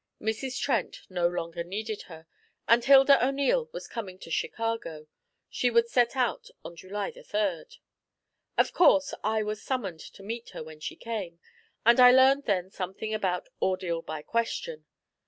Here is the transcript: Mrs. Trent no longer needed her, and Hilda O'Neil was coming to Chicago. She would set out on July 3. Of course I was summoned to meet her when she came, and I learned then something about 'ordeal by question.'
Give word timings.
Mrs. 0.19 0.59
Trent 0.59 1.01
no 1.11 1.27
longer 1.27 1.63
needed 1.63 2.01
her, 2.09 2.25
and 2.67 2.83
Hilda 2.83 3.23
O'Neil 3.23 3.69
was 3.71 3.87
coming 3.87 4.17
to 4.21 4.31
Chicago. 4.31 5.05
She 5.47 5.69
would 5.69 5.89
set 5.89 6.15
out 6.15 6.49
on 6.65 6.75
July 6.75 7.11
3. 7.11 7.65
Of 8.57 8.73
course 8.73 9.13
I 9.23 9.43
was 9.43 9.61
summoned 9.61 9.99
to 9.99 10.23
meet 10.23 10.49
her 10.53 10.63
when 10.63 10.79
she 10.79 10.95
came, 10.95 11.37
and 11.85 11.99
I 11.99 12.09
learned 12.09 12.45
then 12.45 12.71
something 12.71 13.13
about 13.13 13.49
'ordeal 13.61 14.01
by 14.01 14.23
question.' 14.23 14.85